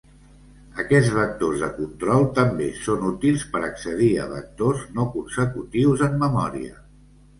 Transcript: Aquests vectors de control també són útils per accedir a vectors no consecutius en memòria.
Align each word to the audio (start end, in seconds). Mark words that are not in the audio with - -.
Aquests 0.83 1.09
vectors 1.17 1.59
de 1.63 1.67
control 1.75 2.25
també 2.39 2.69
són 2.85 3.05
útils 3.09 3.45
per 3.53 3.61
accedir 3.67 4.11
a 4.25 4.29
vectors 4.35 4.83
no 4.99 5.07
consecutius 5.19 6.05
en 6.09 6.19
memòria. 6.25 6.79